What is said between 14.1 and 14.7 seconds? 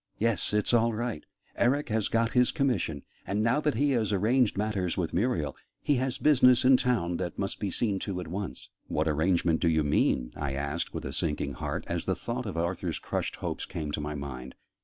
mind.